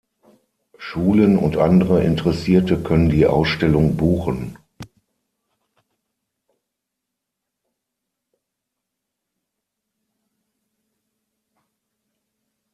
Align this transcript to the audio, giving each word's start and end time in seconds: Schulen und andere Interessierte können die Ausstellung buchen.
Schulen 0.79 1.37
und 1.37 1.57
andere 1.57 2.01
Interessierte 2.01 2.81
können 2.81 3.09
die 3.09 3.27
Ausstellung 3.27 3.97
buchen. 3.97 4.57